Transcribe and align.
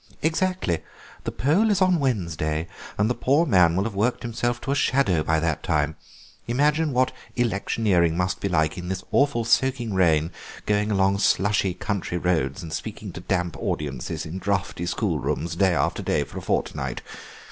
"Exactly; 0.23 0.81
the 1.25 1.31
poll 1.31 1.69
is 1.69 1.79
on 1.79 1.99
Wednesday, 1.99 2.67
and 2.97 3.07
the 3.07 3.13
poor 3.13 3.45
man 3.45 3.75
will 3.75 3.83
have 3.83 3.93
worked 3.93 4.23
himself 4.23 4.59
to 4.61 4.71
a 4.71 4.75
shadow 4.75 5.21
by 5.21 5.39
that 5.39 5.61
time. 5.61 5.95
Imagine 6.47 6.91
what 6.91 7.11
electioneering 7.35 8.17
must 8.17 8.39
be 8.39 8.49
like 8.49 8.79
in 8.79 8.87
this 8.87 9.03
awful 9.11 9.45
soaking 9.45 9.93
rain, 9.93 10.31
going 10.65 10.89
along 10.89 11.19
slushy 11.19 11.75
country 11.75 12.17
roads 12.17 12.63
and 12.63 12.73
speaking 12.73 13.11
to 13.11 13.21
damp 13.21 13.55
audiences 13.59 14.25
in 14.25 14.39
draughty 14.39 14.87
schoolrooms, 14.87 15.55
day 15.55 15.75
after 15.75 16.01
day 16.01 16.23
for 16.23 16.39
a 16.39 16.41
fortnight. 16.41 17.03